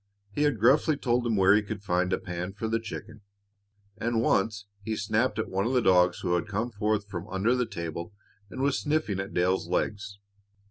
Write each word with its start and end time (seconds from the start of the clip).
He 0.31 0.41
had 0.41 0.59
gruffly 0.59 0.97
told 0.97 1.27
him 1.27 1.35
where 1.35 1.53
he 1.55 1.61
could 1.61 1.83
find 1.83 2.11
a 2.11 2.17
pan 2.17 2.53
for 2.53 2.67
the 2.67 2.79
chicken, 2.79 3.21
and 3.99 4.19
once 4.23 4.65
he 4.81 4.95
snapped 4.95 5.37
out 5.37 5.45
at 5.45 5.51
one 5.51 5.67
of 5.67 5.73
the 5.73 5.79
dogs 5.83 6.21
who 6.21 6.33
had 6.33 6.47
come 6.47 6.71
forth 6.71 7.07
from 7.07 7.27
under 7.27 7.53
the 7.55 7.67
table 7.67 8.11
and 8.49 8.63
was 8.63 8.79
sniffing 8.79 9.19
at 9.19 9.31
Dale's 9.31 9.67
legs. 9.67 10.17